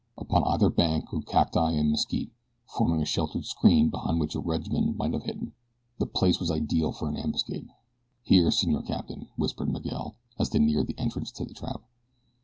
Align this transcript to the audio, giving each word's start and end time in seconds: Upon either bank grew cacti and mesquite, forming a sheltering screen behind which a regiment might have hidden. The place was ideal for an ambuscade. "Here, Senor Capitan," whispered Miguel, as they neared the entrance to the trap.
Upon 0.17 0.43
either 0.45 0.71
bank 0.71 1.05
grew 1.05 1.21
cacti 1.21 1.73
and 1.73 1.91
mesquite, 1.91 2.31
forming 2.65 3.03
a 3.03 3.05
sheltering 3.05 3.43
screen 3.43 3.91
behind 3.91 4.19
which 4.19 4.33
a 4.33 4.39
regiment 4.39 4.97
might 4.97 5.13
have 5.13 5.25
hidden. 5.25 5.53
The 5.99 6.07
place 6.07 6.39
was 6.39 6.49
ideal 6.49 6.91
for 6.91 7.07
an 7.07 7.17
ambuscade. 7.17 7.67
"Here, 8.23 8.49
Senor 8.49 8.81
Capitan," 8.81 9.27
whispered 9.37 9.69
Miguel, 9.71 10.15
as 10.39 10.49
they 10.49 10.57
neared 10.57 10.87
the 10.87 10.97
entrance 10.97 11.31
to 11.33 11.45
the 11.45 11.53
trap. 11.53 11.83